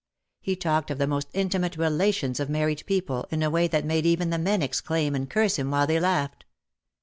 He 0.39 0.55
talked 0.55 0.89
of 0.89 0.97
the 0.97 1.05
most 1.05 1.27
intimate 1.31 1.77
relations 1.77 2.39
of 2.39 2.49
married 2.49 2.81
people 2.87 3.27
in 3.29 3.43
a 3.43 3.51
way 3.51 3.67
that 3.67 3.85
made 3.85 4.07
even 4.07 4.31
the 4.31 4.39
men 4.39 4.63
exclaim 4.63 5.13
and 5.13 5.29
curse 5.29 5.59
him 5.59 5.69
while 5.69 5.85
they 5.85 5.99
laughed. 5.99 6.43